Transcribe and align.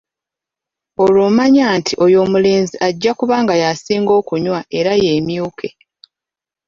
Olwo 1.03 1.21
omanya 1.29 1.65
nti 1.77 1.93
n'oyo 1.95 2.17
omulenzi 2.25 2.75
ajja 2.87 3.11
kuba 3.19 3.35
nga 3.43 3.53
yasinga 3.63 4.11
okunywa 4.19 4.59
era 4.77 4.91
yeemyuke. 5.03 5.69